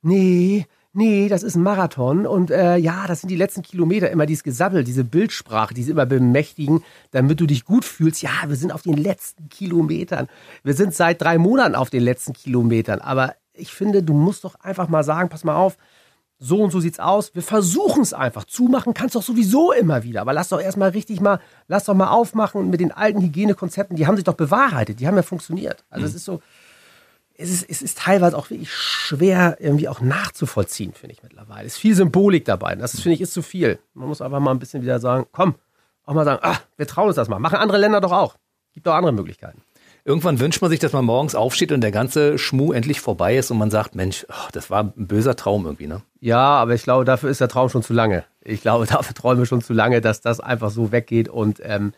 [0.00, 4.26] nee, nee, das ist ein Marathon und äh, ja, das sind die letzten Kilometer, immer
[4.26, 8.22] dieses Gesabbel, diese Bildsprache, die sie immer bemächtigen, damit du dich gut fühlst.
[8.22, 10.28] Ja, wir sind auf den letzten Kilometern.
[10.62, 13.00] Wir sind seit drei Monaten auf den letzten Kilometern.
[13.00, 15.76] Aber ich finde, du musst doch einfach mal sagen, pass mal auf,
[16.38, 17.34] so und so sieht's aus.
[17.34, 18.44] Wir versuchen es einfach.
[18.44, 20.20] Zumachen kannst doch sowieso immer wieder.
[20.20, 23.96] Aber lass doch erstmal richtig mal, lass doch mal aufmachen mit den alten Hygienekonzepten.
[23.96, 25.00] Die haben sich doch bewahrheitet.
[25.00, 25.84] Die haben ja funktioniert.
[25.90, 26.08] Also mhm.
[26.08, 26.40] es ist so,
[27.36, 31.66] es ist, es ist teilweise auch wirklich schwer irgendwie auch nachzuvollziehen, finde ich mittlerweile.
[31.66, 32.74] Es ist viel Symbolik dabei.
[32.76, 33.78] Das finde ich ist zu viel.
[33.92, 35.56] Man muss einfach mal ein bisschen wieder sagen, komm,
[36.04, 37.38] auch mal sagen, ah, wir trauen uns das mal.
[37.38, 38.36] Machen andere Länder doch auch.
[38.72, 39.62] Gibt doch andere Möglichkeiten.
[40.06, 43.50] Irgendwann wünscht man sich, dass man morgens aufsteht und der ganze Schmuh endlich vorbei ist
[43.50, 46.02] und man sagt, Mensch, oh, das war ein böser Traum irgendwie, ne?
[46.20, 48.24] Ja, aber ich glaube, dafür ist der Traum schon zu lange.
[48.42, 51.94] Ich glaube, dafür träumen wir schon zu lange, dass das einfach so weggeht und ähm,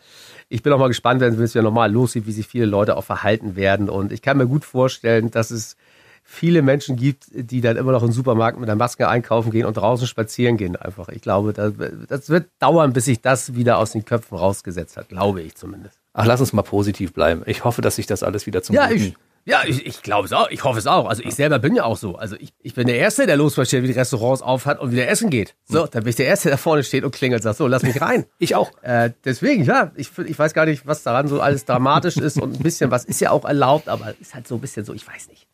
[0.49, 3.03] ich bin auch mal gespannt, wenn es ja nochmal lossieht, wie sich viele Leute auch
[3.03, 3.89] verhalten werden.
[3.89, 5.75] Und ich kann mir gut vorstellen, dass es
[6.23, 9.77] viele Menschen gibt, die dann immer noch im Supermarkt mit der Maske einkaufen gehen und
[9.77, 11.07] draußen spazieren gehen einfach.
[11.09, 11.73] Ich glaube, das,
[12.07, 15.97] das wird dauern, bis sich das wieder aus den Köpfen rausgesetzt hat, glaube ich zumindest.
[16.13, 17.43] Ach, lass uns mal positiv bleiben.
[17.45, 19.15] Ich hoffe, dass sich das alles wieder zum ja, Guten ich,
[19.47, 20.49] ja, ich, ich glaube es auch.
[20.49, 21.07] Ich hoffe es auch.
[21.07, 22.17] Also ich selber bin ja auch so.
[22.17, 25.29] Also ich, ich bin der Erste, der losmarschiert, wie die Restaurants aufhat und wieder essen
[25.29, 25.55] geht.
[25.65, 25.89] So, hm.
[25.89, 28.01] dann bin ich der Erste, der vorne steht und klingelt und sagt, so, lass mich
[28.01, 28.25] rein.
[28.39, 28.71] ich auch.
[28.81, 32.59] Äh, deswegen, ja, ich, ich weiß gar nicht, was daran so alles dramatisch ist und
[32.59, 35.07] ein bisschen was ist ja auch erlaubt, aber ist halt so ein bisschen so, ich
[35.07, 35.47] weiß nicht.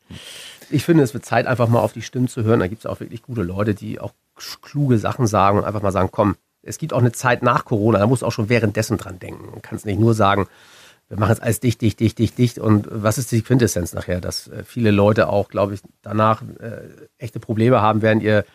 [0.72, 2.62] Ich finde, es wird Zeit, einfach mal auf die Stimmen zu hören.
[2.62, 4.14] Da gibt es auch wirklich gute Leute, die auch
[4.64, 8.00] kluge Sachen sagen und einfach mal sagen, komm, es gibt auch eine Zeit nach Corona,
[8.00, 9.52] da musst du auch schon währenddessen dran denken.
[9.52, 10.48] Man kann es nicht nur sagen,
[11.10, 12.60] wir machen jetzt alles dicht, dicht, dicht, dicht, dicht.
[12.60, 14.22] Und was ist die Quintessenz nachher?
[14.22, 16.88] Dass äh, viele Leute auch, glaube ich, danach äh,
[17.18, 18.22] echte Probleme haben werden.
[18.22, 18.46] Ihr,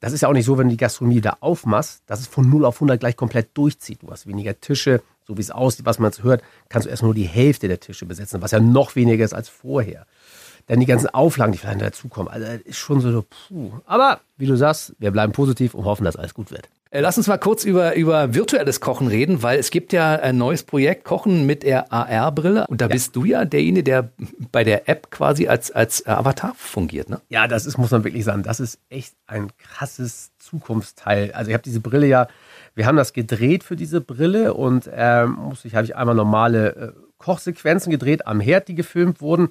[0.00, 2.48] das ist ja auch nicht so, wenn du die Gastronomie da aufmachst, dass es von
[2.48, 4.02] 0 auf 100 gleich komplett durchzieht.
[4.02, 7.02] Du hast weniger Tische, so wie es aussieht, was man jetzt hört, kannst du erst
[7.02, 10.06] nur die Hälfte der Tische besetzen, was ja noch weniger ist als vorher.
[10.68, 12.32] Dann die ganzen Auflagen, die vielleicht dazukommen.
[12.32, 13.72] Also ist schon so, puh.
[13.86, 16.68] Aber wie du sagst, wir bleiben positiv und hoffen, dass alles gut wird.
[16.90, 20.38] Äh, lass uns mal kurz über, über virtuelles Kochen reden, weil es gibt ja ein
[20.38, 22.66] neues Projekt Kochen mit der AR-Brille.
[22.68, 22.92] Und da ja.
[22.92, 24.10] bist du ja derjenige, der
[24.52, 27.20] bei der App quasi als, als Avatar fungiert, ne?
[27.28, 31.32] Ja, das ist, muss man wirklich sagen, das ist echt ein krasses Zukunftsteil.
[31.32, 32.28] Also ich habe diese Brille ja,
[32.74, 36.76] wir haben das gedreht für diese Brille und ähm, muss ich, habe ich einmal normale
[36.76, 39.48] äh, Kochsequenzen gedreht am Herd, die gefilmt wurden.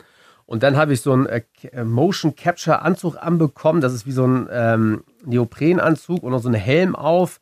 [0.48, 1.44] Und dann habe ich so einen äh,
[1.84, 3.82] Motion Capture Anzug anbekommen.
[3.82, 7.42] Das ist wie so ein ähm, Neoprenanzug und noch so einen Helm auf.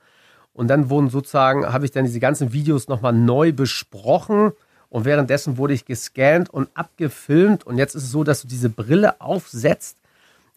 [0.53, 4.53] Und dann wurden sozusagen, habe ich dann diese ganzen Videos nochmal neu besprochen.
[4.89, 7.65] Und währenddessen wurde ich gescannt und abgefilmt.
[7.65, 9.97] Und jetzt ist es so, dass du diese Brille aufsetzt.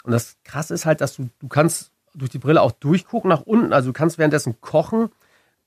[0.04, 3.42] Und das Krasse ist halt, dass du, du kannst durch die Brille auch durchgucken nach
[3.42, 3.74] unten.
[3.74, 5.10] Also du kannst währenddessen kochen,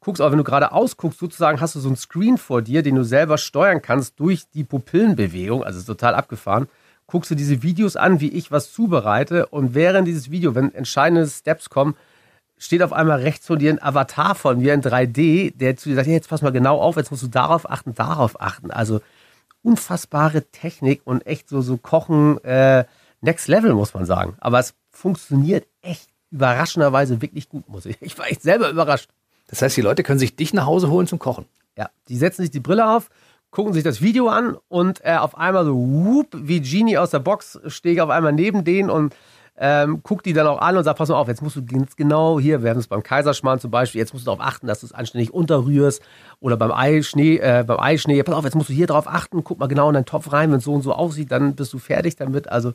[0.01, 2.95] guckst, aber wenn du gerade ausguckst, sozusagen hast du so einen Screen vor dir, den
[2.95, 5.63] du selber steuern kannst durch die Pupillenbewegung.
[5.63, 6.67] Also total abgefahren.
[7.07, 9.45] Guckst du diese Videos an, wie ich was zubereite.
[9.45, 11.95] Und während dieses Video, wenn entscheidende Steps kommen,
[12.57, 15.95] steht auf einmal rechts von dir ein Avatar von mir in 3D, der zu dir
[15.95, 18.71] sagt, hey, jetzt pass mal genau auf, jetzt musst du darauf achten, darauf achten.
[18.71, 19.01] Also
[19.63, 22.85] unfassbare Technik und echt so, so Kochen äh,
[23.21, 24.35] Next Level, muss man sagen.
[24.39, 27.97] Aber es funktioniert echt überraschenderweise wirklich gut, muss ich.
[28.01, 29.09] Ich war echt selber überrascht.
[29.51, 31.45] Das heißt, die Leute können sich dich nach Hause holen zum Kochen.
[31.77, 33.09] Ja, die setzen sich die Brille auf,
[33.51, 37.19] gucken sich das Video an und äh, auf einmal so, whoop, wie Genie aus der
[37.19, 39.15] Box, stehe ich auf einmal neben denen und
[39.57, 41.95] ähm, guck die dann auch an und sag, pass mal auf, jetzt musst du ganz
[41.95, 44.79] genau hier, wir haben es beim Kaiserschmarrn zum Beispiel, jetzt musst du darauf achten, dass
[44.79, 46.01] du es anständig unterrührst
[46.39, 49.59] oder beim Eischnee, äh, beim Eischnee, pass auf, jetzt musst du hier drauf achten, guck
[49.59, 51.79] mal genau in deinen Topf rein, wenn es so und so aussieht, dann bist du
[51.79, 52.49] fertig damit.
[52.49, 52.73] Also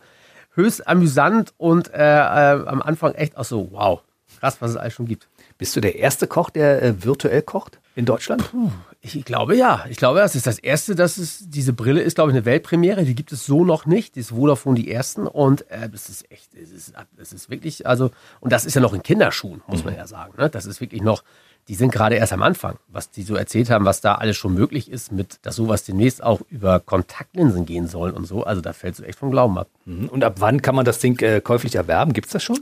[0.55, 4.03] höchst amüsant und äh, äh, am Anfang echt auch so, wow,
[4.40, 5.29] krass, was es alles schon gibt.
[5.59, 8.51] Bist du der erste Koch, der äh, virtuell kocht in Deutschland?
[8.51, 8.70] Puh,
[9.01, 9.85] ich glaube ja.
[9.88, 13.05] Ich glaube, das ist das erste, dass es diese Brille ist, glaube ich, eine Weltpremiere.
[13.05, 14.16] Die gibt es so noch nicht.
[14.16, 17.87] Die ist Vodafone die ersten und äh, das ist echt, es ist, es ist wirklich,
[17.87, 20.35] also und das ist ja noch in Kinderschuhen, muss man ja sagen.
[20.38, 20.51] Ne?
[20.51, 21.22] Das ist wirklich noch,
[21.68, 24.55] die sind gerade erst am Anfang, was die so erzählt haben, was da alles schon
[24.55, 28.44] möglich ist, mit dass sowas demnächst auch über Kontaktlinsen gehen soll und so.
[28.44, 29.68] Also da fällst du echt vom Glauben ab.
[29.85, 30.09] Mhm.
[30.09, 32.12] Und ab wann kann man das Ding äh, käuflich erwerben?
[32.12, 32.61] Gibt es das schon?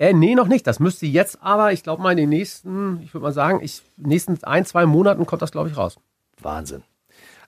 [0.00, 0.66] Äh, nee, noch nicht.
[0.66, 3.82] Das müsste jetzt aber, ich glaube mal in den nächsten, ich würde mal sagen, ich,
[3.98, 5.98] nächsten ein, zwei Monaten kommt das, glaube ich, raus.
[6.40, 6.82] Wahnsinn.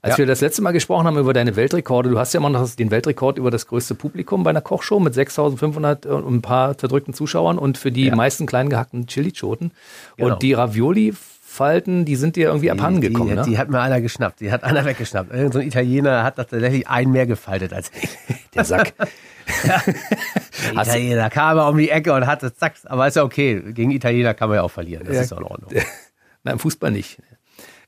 [0.02, 0.18] Als ja.
[0.18, 2.90] wir das letzte Mal gesprochen haben über deine Weltrekorde, du hast ja immer noch den
[2.90, 7.56] Weltrekord über das größte Publikum bei einer Kochshow mit 6500 und ein paar verdrückten Zuschauern
[7.56, 8.14] und für die ja.
[8.14, 9.70] meisten kleinen gehackten Chili-Choten.
[10.18, 10.34] Genau.
[10.34, 11.14] Und die Ravioli
[11.52, 13.42] Falten, die sind dir irgendwie abhanden gekommen, die, ne?
[13.42, 15.30] Die hat mir einer geschnappt, die hat einer weggeschnappt.
[15.52, 18.08] So ein Italiener hat tatsächlich einen mehr gefaltet als ich.
[18.54, 18.94] Der Sack.
[19.64, 19.82] ja.
[19.84, 23.60] Der Italiener kam um die Ecke und hatte zack, aber ist ja okay.
[23.72, 25.22] Gegen Italiener kann man ja auch verlieren, das ja.
[25.22, 25.70] ist auch in Ordnung.
[26.42, 27.18] Na, im Fußball nicht.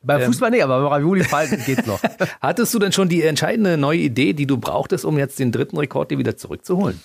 [0.02, 0.26] Beim ähm.
[0.26, 2.00] Fußball nicht, aber beim Ravioli-Falten geht's noch.
[2.42, 5.78] Hattest du denn schon die entscheidende neue Idee, die du brauchtest, um jetzt den dritten
[5.78, 7.00] Rekord dir wieder zurückzuholen?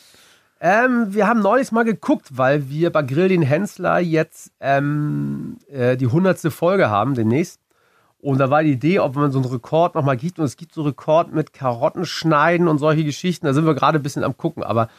[0.62, 5.96] Ähm, wir haben neulich mal geguckt, weil wir bei Grill den Hensler jetzt ähm, äh,
[5.96, 7.62] die hundertste Folge haben demnächst.
[8.22, 10.40] Und da war die Idee, ob man so einen Rekord nochmal gibt.
[10.40, 13.46] Und es gibt so Rekord mit Karotten schneiden und solche Geschichten.
[13.46, 14.62] Da sind wir gerade ein bisschen am gucken.
[14.62, 14.90] Aber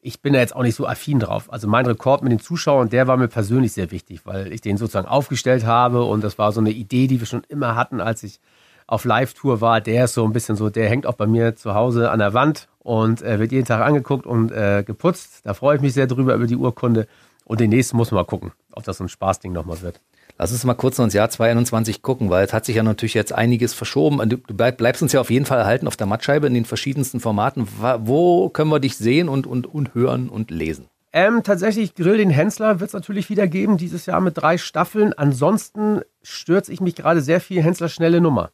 [0.00, 1.52] ich bin da jetzt auch nicht so affin drauf.
[1.52, 4.76] Also mein Rekord mit den Zuschauern, der war mir persönlich sehr wichtig, weil ich den
[4.76, 6.02] sozusagen aufgestellt habe.
[6.02, 8.40] Und das war so eine Idee, die wir schon immer hatten, als ich
[8.88, 9.80] auf Live-Tour war.
[9.80, 12.34] Der ist so ein bisschen so, der hängt auch bei mir zu Hause an der
[12.34, 15.40] Wand und äh, wird jeden Tag angeguckt und äh, geputzt.
[15.42, 17.08] Da freue ich mich sehr drüber, über die Urkunde.
[17.44, 20.00] Und den nächsten muss man mal gucken, ob das so ein Spaßding nochmal wird.
[20.38, 23.14] Lass uns mal kurz noch ins Jahr 2021 gucken, weil es hat sich ja natürlich
[23.14, 24.28] jetzt einiges verschoben.
[24.28, 27.68] Du bleibst uns ja auf jeden Fall erhalten auf der Mattscheibe in den verschiedensten Formaten.
[28.00, 30.86] Wo können wir dich sehen und, und, und hören und lesen?
[31.12, 35.12] Ähm, tatsächlich, Grill den Hensler wird es natürlich wieder geben, dieses Jahr mit drei Staffeln.
[35.12, 38.50] Ansonsten stürze ich mich gerade sehr viel Hensler schnelle Nummer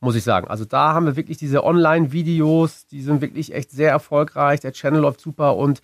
[0.00, 0.48] muss ich sagen.
[0.48, 4.60] Also da haben wir wirklich diese Online-Videos, die sind wirklich echt sehr erfolgreich.
[4.60, 5.80] Der Channel läuft super und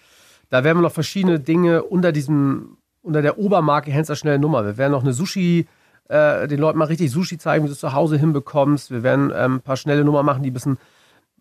[0.51, 4.64] da werden wir noch verschiedene Dinge unter diesem, unter der Obermarke Hensler schnelle Nummer.
[4.64, 5.66] Wir werden noch eine Sushi,
[6.09, 8.90] äh, den Leuten mal richtig Sushi zeigen, wie du es zu Hause hinbekommst.
[8.90, 10.79] Wir werden ähm, ein paar schnelle Nummer machen, die ein bisschen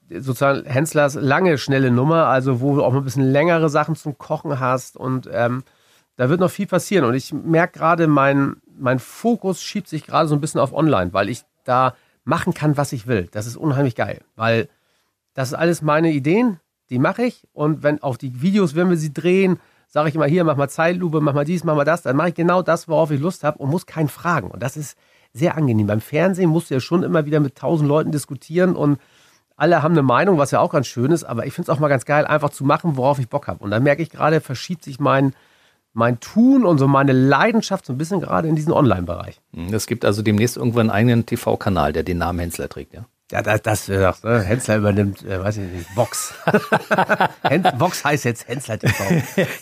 [0.10, 4.18] sozusagen Henslers lange, schnelle Nummer, also wo du auch mal ein bisschen längere Sachen zum
[4.18, 5.64] Kochen hast und ähm,
[6.16, 7.06] da wird noch viel passieren.
[7.06, 11.12] Und ich merke gerade, mein, mein Fokus schiebt sich gerade so ein bisschen auf Online,
[11.12, 13.30] weil ich da machen kann, was ich will.
[13.32, 14.68] Das ist unheimlich geil, weil
[15.34, 16.60] das ist alles meine Ideen,
[16.90, 17.48] die mache ich.
[17.54, 20.70] Und wenn auf die Videos, wenn wir sie drehen, sage ich immer hier, mach mal
[20.70, 23.44] Zeitlupe, mach mal dies, mach mal das, dann mache ich genau das, worauf ich Lust
[23.44, 24.52] habe und muss keinen fragen.
[24.52, 24.98] Und das ist
[25.34, 25.88] sehr angenehm.
[25.88, 29.00] Beim Fernsehen musst du ja schon immer wieder mit tausend Leuten diskutieren und
[29.58, 31.80] alle haben eine Meinung, was ja auch ganz schön ist, aber ich finde es auch
[31.80, 33.64] mal ganz geil, einfach zu machen, worauf ich Bock habe.
[33.64, 35.34] Und dann merke ich gerade, verschiebt sich mein,
[35.96, 39.42] mein Tun und so meine Leidenschaft so ein bisschen gerade in diesen Online-Bereich.
[39.72, 43.06] Es gibt also demnächst irgendwann einen eigenen TV-Kanal, der den Namen Hensler trägt, ja?
[43.32, 44.42] Ja, das, das äh, ne?
[44.42, 46.36] Hensler übernimmt, äh, weiß ich nicht, Vox.
[47.80, 49.04] Vox heißt jetzt Hensler TV.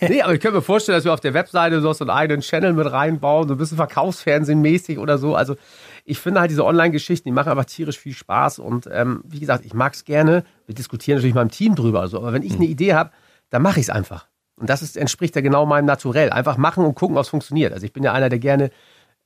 [0.02, 2.74] nee, aber ich könnte mir vorstellen, dass wir auf der Webseite so einen eigenen Channel
[2.74, 5.36] mit reinbauen, so ein bisschen Verkaufsfernsehen mäßig oder so.
[5.36, 5.56] Also
[6.04, 9.64] ich finde halt diese Online-Geschichten, die machen einfach tierisch viel Spaß und ähm, wie gesagt,
[9.66, 10.44] ich mag es gerne.
[10.66, 13.12] Wir diskutieren natürlich mal im Team drüber, also, aber wenn ich eine Idee habe,
[13.50, 14.28] dann mache ich es einfach.
[14.64, 16.30] Und das ist, entspricht ja genau meinem Naturell.
[16.30, 17.74] Einfach machen und gucken, ob es funktioniert.
[17.74, 18.72] Also ich bin ja einer, der gerne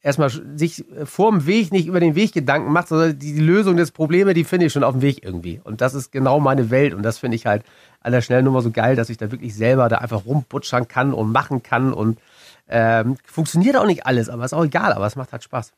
[0.02, 4.34] erstmal sich vorm Weg nicht über den Weg Gedanken macht, sondern die, Lösung des Problems,
[4.34, 5.62] die finde ich schon auf dem Weg irgendwie.
[5.64, 7.62] Und das ist genau meine Welt und das finde ich halt
[8.02, 11.32] an der Schnellnummer so geil, dass ich da wirklich selber da einfach rumbutschern kann und
[11.32, 12.18] machen kann und
[12.68, 15.72] ähm, funktioniert auch nicht alles, aber ist auch egal, aber es macht halt Spaß.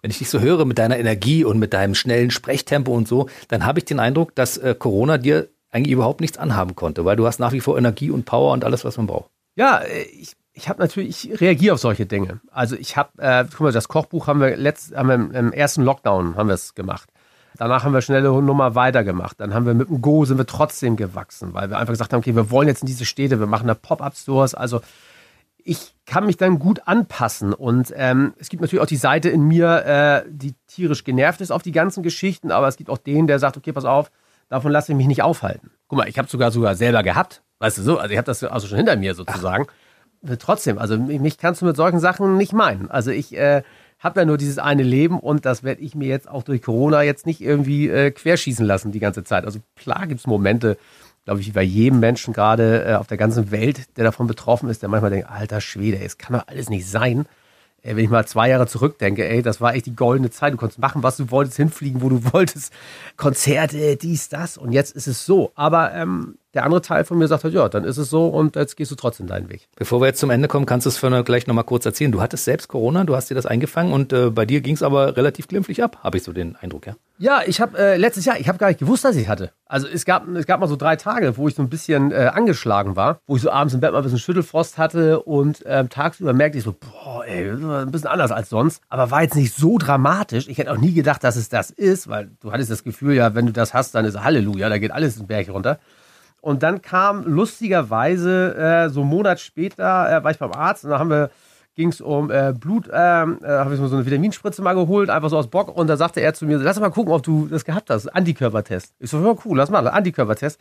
[0.00, 3.28] Wenn ich dich so höre mit deiner Energie und mit deinem schnellen Sprechtempo und so,
[3.48, 7.16] dann habe ich den Eindruck, dass äh, Corona dir eigentlich überhaupt nichts anhaben konnte, weil
[7.16, 9.30] du hast nach wie vor Energie und Power und alles, was man braucht.
[9.56, 12.40] Ja, äh, ich, ich habe natürlich, ich reagiere auf solche Dinge.
[12.50, 15.82] Also ich habe, äh, guck mal, das Kochbuch haben wir letzt, haben wir im, ersten
[15.82, 17.10] Lockdown haben wir es gemacht.
[17.58, 19.40] Danach haben wir schnelle Nummer weitergemacht.
[19.40, 22.20] Dann haben wir mit dem Go sind wir trotzdem gewachsen, weil wir einfach gesagt haben,
[22.20, 24.54] okay, wir wollen jetzt in diese Städte, wir machen da Pop-up-Stores.
[24.54, 24.80] Also
[25.64, 27.52] ich kann mich dann gut anpassen.
[27.52, 31.50] Und ähm, es gibt natürlich auch die Seite in mir, äh, die tierisch genervt ist
[31.50, 34.10] auf die ganzen Geschichten, aber es gibt auch den, der sagt, okay, pass auf,
[34.48, 35.70] davon lasse ich mich nicht aufhalten.
[35.88, 38.42] Guck mal, ich habe sogar sogar selber gehabt, weißt du so, also ich habe das
[38.44, 39.66] also schon hinter mir sozusagen.
[39.68, 40.36] Ach.
[40.38, 42.90] Trotzdem, also mich kannst du mit solchen Sachen nicht meinen.
[42.90, 43.62] Also ich äh,
[43.98, 47.02] habe ja nur dieses eine Leben und das werde ich mir jetzt auch durch Corona
[47.02, 49.44] jetzt nicht irgendwie äh, querschießen lassen die ganze Zeit.
[49.44, 50.78] Also klar gibt es Momente,
[51.24, 54.68] glaube ich, wie bei jedem Menschen gerade äh, auf der ganzen Welt, der davon betroffen
[54.68, 57.26] ist, der manchmal denkt, alter Schwede, es kann doch alles nicht sein.
[57.86, 60.52] Äh, wenn ich mal zwei Jahre zurückdenke, ey, das war echt die goldene Zeit.
[60.52, 62.72] Du konntest machen, was du wolltest, hinfliegen, wo du wolltest,
[63.16, 64.58] Konzerte, dies, das.
[64.58, 65.52] Und jetzt ist es so.
[65.54, 68.56] Aber ähm, der andere Teil von mir sagt halt, ja, dann ist es so und
[68.56, 69.68] jetzt gehst du trotzdem deinen Weg.
[69.76, 72.10] Bevor wir jetzt zum Ende kommen, kannst du es für gleich nochmal kurz erzählen.
[72.10, 74.82] Du hattest selbst Corona, du hast dir das eingefangen und äh, bei dir ging es
[74.82, 76.96] aber relativ glimpflich ab, habe ich so den Eindruck, ja?
[77.18, 79.50] Ja, ich habe äh, letztes Jahr, ich habe gar nicht gewusst, dass ich hatte.
[79.64, 82.30] Also es gab, es gab mal so drei Tage, wo ich so ein bisschen äh,
[82.32, 85.88] angeschlagen war, wo ich so abends im Bett mal ein bisschen Schüttelfrost hatte und ähm,
[85.88, 88.82] tagsüber merkte ich so, boah, ey, das ist ein bisschen anders als sonst.
[88.90, 90.46] Aber war jetzt nicht so dramatisch.
[90.46, 93.34] Ich hätte auch nie gedacht, dass es das ist, weil du hattest das Gefühl, ja,
[93.34, 95.78] wenn du das hast, dann ist Halleluja, da geht alles den Berg runter.
[96.46, 100.90] Und dann kam lustigerweise äh, so einen Monat später, äh, war ich beim Arzt und
[100.90, 101.30] da haben wir
[101.74, 105.10] ging es um äh, Blut, ähm, äh, habe ich mir so eine Vitaminspritze mal geholt,
[105.10, 105.76] einfach so aus Bock.
[105.76, 108.06] Und da sagte er zu mir, lass mal gucken, ob du das gehabt hast.
[108.06, 108.94] Antikörpertest.
[109.00, 110.60] Ich so, ja cool, lass mal, Antikörpertest.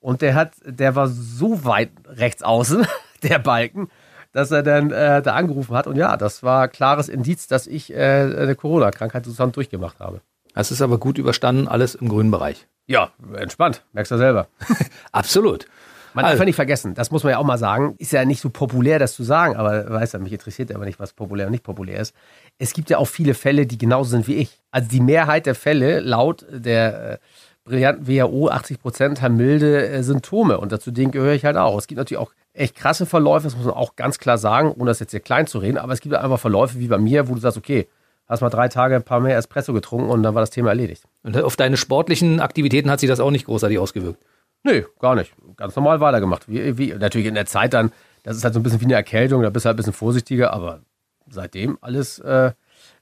[0.00, 2.84] Und der hat, der war so weit rechts außen,
[3.22, 3.88] der Balken,
[4.32, 5.86] dass er dann äh, da angerufen hat.
[5.86, 10.22] Und ja, das war klares Indiz, dass ich äh, eine Corona-Krankheit sozusagen durchgemacht habe.
[10.56, 12.66] Es ist aber gut überstanden, alles im grünen Bereich.
[12.90, 13.84] Ja, entspannt.
[13.92, 14.48] Merkst du selber.
[15.12, 15.66] Absolut.
[16.12, 16.42] Man darf also.
[16.42, 18.98] ja nicht vergessen, das muss man ja auch mal sagen, ist ja nicht so populär,
[18.98, 21.62] das zu sagen, aber weißt du, mich interessiert ja aber nicht, was populär und nicht
[21.62, 22.16] populär ist.
[22.58, 24.60] Es gibt ja auch viele Fälle, die genauso sind wie ich.
[24.72, 27.18] Also die Mehrheit der Fälle, laut der äh,
[27.62, 31.78] brillanten WHO, 80 Prozent haben milde äh, Symptome und dazu denen gehöre ich halt auch.
[31.78, 34.86] Es gibt natürlich auch echt krasse Verläufe, das muss man auch ganz klar sagen, ohne
[34.90, 37.34] das jetzt hier klein zu reden, aber es gibt einfach Verläufe wie bei mir, wo
[37.34, 37.86] du sagst, okay,
[38.30, 41.04] hast mal drei Tage ein paar mehr Espresso getrunken und dann war das Thema erledigt.
[41.24, 44.24] Und auf deine sportlichen Aktivitäten hat sich das auch nicht großartig ausgewirkt?
[44.62, 45.34] Nee, gar nicht.
[45.56, 46.48] Ganz normal weitergemacht.
[46.48, 48.94] Wie, wie, natürlich in der Zeit dann, das ist halt so ein bisschen wie eine
[48.94, 50.80] Erkältung, da bist du halt ein bisschen vorsichtiger, aber
[51.28, 52.52] seitdem alles äh,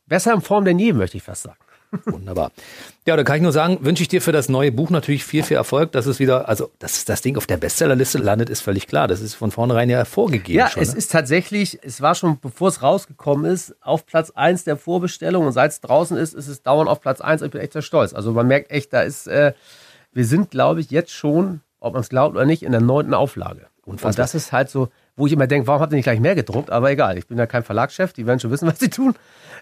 [0.06, 1.58] besser in Form denn je, möchte ich fast sagen.
[2.04, 2.52] Wunderbar.
[3.06, 5.42] Ja, da kann ich nur sagen, wünsche ich dir für das neue Buch natürlich viel,
[5.42, 5.92] viel Erfolg.
[5.92, 9.08] Dass es wieder, also, dass das Ding auf der Bestsellerliste landet, ist völlig klar.
[9.08, 10.58] Das ist von vornherein ja vorgegeben.
[10.58, 10.98] Ja, schon, es ne?
[10.98, 15.46] ist tatsächlich, es war schon, bevor es rausgekommen ist, auf Platz 1 der Vorbestellung.
[15.46, 17.42] Und seit es draußen ist, ist es dauernd auf Platz 1.
[17.42, 18.12] Ich bin echt sehr stolz.
[18.12, 19.52] Also, man merkt echt, da ist, äh,
[20.12, 23.14] wir sind, glaube ich, jetzt schon, ob man es glaubt oder nicht, in der neunten
[23.14, 23.66] Auflage.
[23.84, 24.10] Unfassbar.
[24.10, 24.88] Und das ist halt so,
[25.18, 26.70] wo ich immer denke, warum habt ihr nicht gleich mehr gedruckt?
[26.70, 29.14] Aber egal, ich bin ja kein Verlagschef, die werden schon wissen, was sie tun.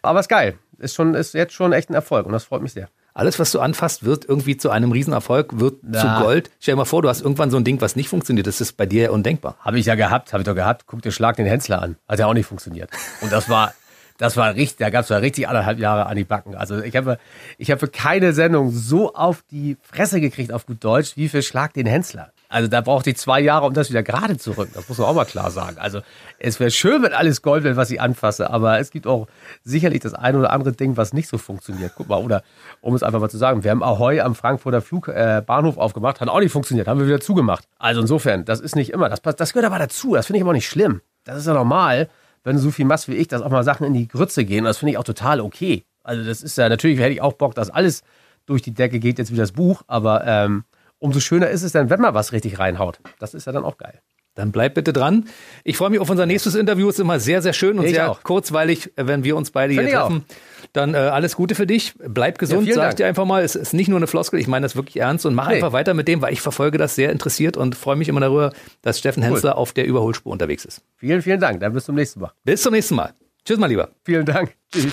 [0.03, 0.55] Aber ist geil.
[0.79, 2.89] Ist, schon, ist jetzt schon echt ein Erfolg und das freut mich sehr.
[3.15, 6.01] Alles, was du anfasst, wird irgendwie zu einem Riesenerfolg, wird ja.
[6.19, 6.51] zu Gold.
[6.61, 8.47] Stell dir mal vor, du hast irgendwann so ein Ding, was nicht funktioniert.
[8.47, 9.57] Das ist bei dir ja undenkbar.
[9.61, 10.85] Habe ich ja gehabt, habe ich doch gehabt.
[10.87, 11.97] Guck dir Schlag den Hensler an.
[12.07, 12.91] Hat ja auch nicht funktioniert.
[13.23, 13.73] Und das war,
[14.19, 16.55] das war richtig, da gab es ja richtig anderthalb Jahre an die Backen.
[16.55, 17.19] Also ich habe,
[17.57, 21.41] ich habe für keine Sendung so auf die Fresse gekriegt, auf gut Deutsch, wie für
[21.41, 22.33] Schlag den Hensler.
[22.49, 24.73] Also da brauchte ich zwei Jahre, um das wieder gerade zu rücken.
[24.75, 25.79] Das muss man auch mal klar sagen.
[25.79, 26.01] Also
[26.39, 29.27] es wäre schön, wenn alles Gold wäre, was ich anfasse, aber es gibt auch
[29.65, 31.93] sicherlich das eine oder andere Ding, was nicht so funktioniert.
[31.97, 32.43] Guck mal, oder
[32.81, 36.29] um es einfach mal zu sagen, wir haben Ahoi am Frankfurter Flug, äh, aufgemacht, hat
[36.29, 37.65] auch nicht funktioniert, haben wir wieder zugemacht.
[37.79, 40.53] Also insofern, das ist nicht immer, das, das gehört aber dazu, das finde ich aber
[40.53, 41.01] nicht schlimm.
[41.25, 42.09] Das ist ja normal,
[42.45, 44.65] wenn du so viel machst wie ich, dass auch mal Sachen in die Grütze gehen.
[44.65, 45.85] Das finde ich auch total okay.
[46.05, 48.03] Also das ist ja, natürlich hätte ich auch Bock, dass alles
[48.47, 50.65] durch die Decke geht, jetzt wie das Buch, aber ähm,
[50.99, 53.01] umso schöner ist es dann, wenn man was richtig reinhaut.
[53.19, 54.01] Das ist ja dann auch geil.
[54.37, 55.25] Dann bleib bitte dran.
[55.65, 56.91] Ich freue mich auf unser nächstes Interview.
[56.91, 58.23] Ist immer sehr, sehr schön und ich sehr auch.
[58.23, 60.25] kurzweilig, wenn wir uns beide Find hier treffen.
[60.29, 60.69] Auch.
[60.75, 61.95] Dann äh, alles Gute für dich.
[61.99, 63.43] Bleib gesund, ja, sag ich dir einfach mal.
[63.43, 65.57] Es ist nicht nur eine Floskel, ich meine das wirklich ernst und mach hey.
[65.57, 68.53] einfach weiter mit dem, weil ich verfolge das sehr interessiert und freue mich immer darüber,
[68.83, 69.31] dass Steffen cool.
[69.31, 70.83] Hensler auf der Überholspur unterwegs ist.
[70.97, 71.61] Vielen, vielen Dank.
[71.61, 72.33] Dann bis zum nächsten Mal.
[72.45, 73.15] Bis zum nächsten Mal.
[73.47, 73.89] Tschüss, mal lieber.
[74.05, 74.55] Vielen Dank.
[74.71, 74.93] Tschüss.